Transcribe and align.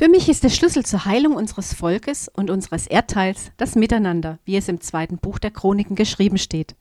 Für 0.00 0.08
mich 0.08 0.30
ist 0.30 0.44
der 0.44 0.48
Schlüssel 0.48 0.82
zur 0.82 1.04
Heilung 1.04 1.36
unseres 1.36 1.74
Volkes 1.74 2.30
und 2.32 2.48
unseres 2.48 2.86
Erdteils 2.86 3.52
das 3.58 3.74
Miteinander, 3.74 4.38
wie 4.46 4.56
es 4.56 4.66
im 4.66 4.80
zweiten 4.80 5.18
Buch 5.18 5.38
der 5.38 5.50
Chroniken 5.50 5.94
geschrieben 5.94 6.38
steht. 6.38 6.74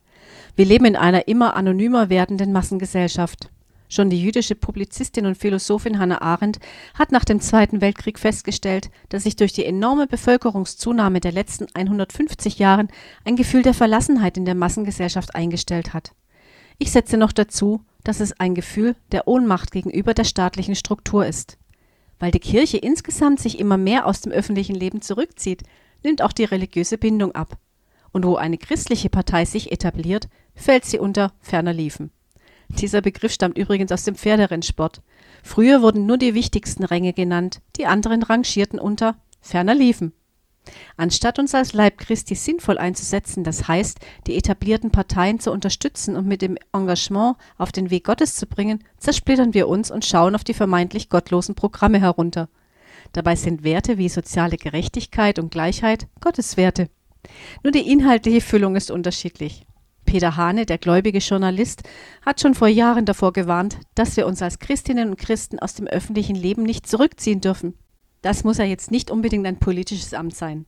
Wir 0.56 0.64
leben 0.64 0.86
in 0.86 0.96
einer 0.96 1.28
immer 1.28 1.58
anonymer 1.58 2.10
werdenden 2.10 2.54
Massengesellschaft. 2.54 3.50
Schon 3.90 4.10
die 4.10 4.22
jüdische 4.22 4.56
Publizistin 4.56 5.26
und 5.26 5.38
Philosophin 5.38 6.00
Hannah 6.00 6.22
Arendt 6.22 6.60
hat 6.94 7.12
nach 7.12 7.26
dem 7.26 7.42
Zweiten 7.42 7.82
Weltkrieg 7.82 8.20
festgestellt, 8.20 8.90
dass 9.10 9.24
sich 9.24 9.36
durch 9.36 9.52
die 9.52 9.66
enorme 9.66 10.08
Bevölkerungszunahme 10.08 11.20
der 11.20 11.34
letzten 11.34 11.68
150 11.74 12.58
Jahren 12.58 12.88
ein 13.26 13.36
Gefühl 13.36 13.64
der 13.64 13.74
Verlassenheit 13.74 14.38
in 14.38 14.46
der 14.46 14.56
Massengesellschaft 14.56 15.36
eingestellt 15.36 15.94
hat. 15.94 16.14
Ich 16.78 16.92
setze 16.92 17.18
noch 17.18 17.34
dazu, 17.34 17.82
dass 18.06 18.22
es 18.22 18.40
ein 18.40 18.56
Gefühl 18.56 18.96
der 19.12 19.28
Ohnmacht 19.28 19.72
gegenüber 19.72 20.14
der 20.14 20.24
staatlichen 20.24 20.76
Struktur 20.76 21.26
ist. 21.26 21.58
Weil 22.20 22.32
die 22.32 22.40
Kirche 22.40 22.78
insgesamt 22.78 23.40
sich 23.40 23.60
immer 23.60 23.78
mehr 23.78 24.06
aus 24.06 24.22
dem 24.22 24.32
öffentlichen 24.32 24.76
Leben 24.76 25.02
zurückzieht, 25.02 25.64
nimmt 26.04 26.22
auch 26.22 26.34
die 26.34 26.44
religiöse 26.44 26.98
Bindung 26.98 27.34
ab. 27.34 27.58
Und 28.12 28.26
wo 28.26 28.36
eine 28.36 28.58
christliche 28.58 29.10
Partei 29.10 29.46
sich 29.46 29.72
etabliert, 29.72 30.28
fällt 30.56 30.86
sie 30.86 31.00
unter 31.00 31.34
ferner 31.40 31.74
Liefen. 31.74 32.12
Dieser 32.70 33.02
Begriff 33.02 33.32
stammt 33.32 33.58
übrigens 33.58 33.92
aus 33.92 34.04
dem 34.04 34.16
Pferderennsport. 34.16 35.02
Früher 35.44 35.82
wurden 35.82 36.06
nur 36.06 36.18
die 36.18 36.34
wichtigsten 36.34 36.84
Ränge 36.84 37.14
genannt, 37.14 37.62
die 37.78 37.86
anderen 37.86 38.22
rangierten 38.24 38.80
unter 38.80 39.16
ferner 39.42 39.74
liefen. 39.74 40.14
Anstatt 40.98 41.40
uns 41.40 41.56
als 41.56 41.74
Leib 41.74 41.98
Christi 41.98 42.36
sinnvoll 42.36 42.78
einzusetzen, 42.78 43.44
das 43.44 43.68
heißt, 43.68 44.00
die 44.28 44.36
etablierten 44.36 44.92
Parteien 44.92 45.40
zu 45.40 45.52
unterstützen 45.52 46.16
und 46.16 46.28
mit 46.28 46.42
dem 46.42 46.58
Engagement 46.74 47.38
auf 47.58 47.72
den 47.72 47.90
Weg 47.90 48.06
Gottes 48.06 48.36
zu 48.36 48.48
bringen, 48.48 48.84
zersplittern 48.98 49.54
wir 49.54 49.68
uns 49.68 49.92
und 49.92 50.06
schauen 50.06 50.36
auf 50.36 50.44
die 50.44 50.54
vermeintlich 50.54 51.10
gottlosen 51.10 51.56
Programme 51.56 52.00
herunter. 52.00 52.50
Dabei 53.14 53.36
sind 53.36 53.64
Werte 53.64 53.98
wie 53.98 54.10
soziale 54.10 54.58
Gerechtigkeit 54.58 55.40
und 55.40 55.52
Gleichheit 55.52 56.08
Gottes 56.22 56.58
Werte. 56.58 56.90
Nur 57.64 57.72
die 57.72 57.92
inhaltliche 57.92 58.42
Füllung 58.42 58.76
ist 58.76 58.92
unterschiedlich. 58.92 59.66
Peter 60.06 60.36
Hane, 60.36 60.66
der 60.66 60.80
gläubige 60.80 61.20
Journalist, 61.20 61.84
hat 62.26 62.42
schon 62.42 62.56
vor 62.56 62.68
Jahren 62.68 63.06
davor 63.06 63.32
gewarnt, 63.32 63.78
dass 63.94 64.18
wir 64.18 64.26
uns 64.26 64.42
als 64.42 64.58
Christinnen 64.58 65.10
und 65.10 65.20
Christen 65.20 65.60
aus 65.60 65.76
dem 65.76 65.88
öffentlichen 65.88 66.36
Leben 66.36 66.64
nicht 66.64 66.88
zurückziehen 66.88 67.42
dürfen. 67.42 67.76
Das 68.22 68.44
muss 68.44 68.58
ja 68.58 68.66
jetzt 68.66 68.92
nicht 68.92 69.12
unbedingt 69.12 69.48
ein 69.48 69.60
politisches 69.60 70.14
Amt 70.14 70.36
sein. 70.36 70.66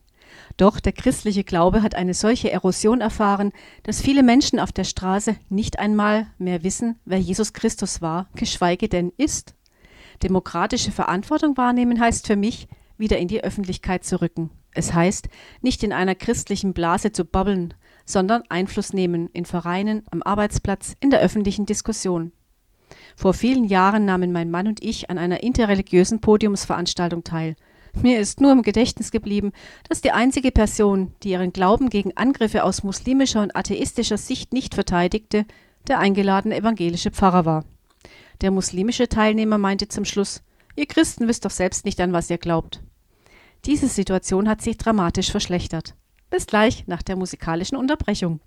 Doch 0.57 0.79
der 0.79 0.93
christliche 0.93 1.43
Glaube 1.43 1.83
hat 1.83 1.95
eine 1.95 2.13
solche 2.13 2.51
Erosion 2.51 3.01
erfahren, 3.01 3.51
dass 3.83 4.01
viele 4.01 4.23
Menschen 4.23 4.59
auf 4.59 4.71
der 4.71 4.83
Straße 4.83 5.35
nicht 5.49 5.79
einmal 5.79 6.27
mehr 6.37 6.63
wissen, 6.63 6.99
wer 7.05 7.19
Jesus 7.19 7.53
Christus 7.53 8.01
war, 8.01 8.29
geschweige 8.35 8.87
denn 8.87 9.11
ist. 9.17 9.55
Demokratische 10.23 10.91
Verantwortung 10.91 11.57
wahrnehmen 11.57 11.99
heißt 11.99 12.27
für 12.27 12.35
mich, 12.35 12.67
wieder 12.97 13.17
in 13.17 13.27
die 13.27 13.43
Öffentlichkeit 13.43 14.05
zu 14.05 14.21
rücken. 14.21 14.51
Es 14.73 14.93
heißt, 14.93 15.27
nicht 15.61 15.83
in 15.83 15.91
einer 15.91 16.15
christlichen 16.15 16.73
Blase 16.73 17.11
zu 17.11 17.25
babbeln, 17.25 17.73
sondern 18.05 18.43
Einfluss 18.49 18.93
nehmen 18.93 19.29
in 19.33 19.45
Vereinen, 19.45 20.03
am 20.11 20.21
Arbeitsplatz, 20.23 20.95
in 20.99 21.09
der 21.09 21.19
öffentlichen 21.19 21.65
Diskussion. 21.65 22.31
Vor 23.15 23.33
vielen 23.33 23.63
Jahren 23.63 24.05
nahmen 24.05 24.31
mein 24.31 24.51
Mann 24.51 24.67
und 24.67 24.83
ich 24.83 25.09
an 25.09 25.17
einer 25.17 25.43
interreligiösen 25.43 26.21
Podiumsveranstaltung 26.21 27.23
teil. 27.23 27.55
Mir 28.01 28.19
ist 28.19 28.39
nur 28.39 28.51
im 28.51 28.61
Gedächtnis 28.61 29.11
geblieben, 29.11 29.51
dass 29.89 30.01
die 30.01 30.11
einzige 30.11 30.51
Person, 30.51 31.13
die 31.23 31.31
ihren 31.31 31.51
Glauben 31.51 31.89
gegen 31.89 32.15
Angriffe 32.15 32.63
aus 32.63 32.83
muslimischer 32.83 33.41
und 33.41 33.55
atheistischer 33.55 34.17
Sicht 34.17 34.53
nicht 34.53 34.75
verteidigte, 34.75 35.45
der 35.87 35.99
eingeladene 35.99 36.55
evangelische 36.55 37.11
Pfarrer 37.11 37.45
war. 37.45 37.65
Der 38.41 38.51
muslimische 38.51 39.09
Teilnehmer 39.09 39.57
meinte 39.57 39.87
zum 39.87 40.05
Schluss, 40.05 40.41
Ihr 40.75 40.85
Christen 40.85 41.27
wisst 41.27 41.45
doch 41.45 41.51
selbst 41.51 41.85
nicht, 41.85 41.99
an 41.99 42.13
was 42.13 42.29
ihr 42.29 42.37
glaubt. 42.37 42.81
Diese 43.65 43.87
Situation 43.87 44.47
hat 44.47 44.61
sich 44.61 44.77
dramatisch 44.77 45.29
verschlechtert. 45.29 45.95
Bis 46.29 46.47
gleich 46.47 46.87
nach 46.87 47.01
der 47.01 47.17
musikalischen 47.17 47.77
Unterbrechung. 47.77 48.39